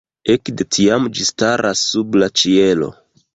Ekde 0.35 0.65
tiam 0.77 1.05
ĝi 1.19 1.25
staras 1.31 1.85
sub 1.91 2.19
la 2.23 2.31
ĉielo. 2.43 2.91